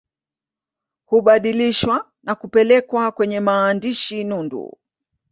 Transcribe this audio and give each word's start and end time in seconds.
Hubadilishwa 1.05 2.11
na 2.23 2.35
kupelekwa 2.35 3.11
kwenye 3.11 3.39
maandishi 3.39 4.23
nundu 4.23 4.77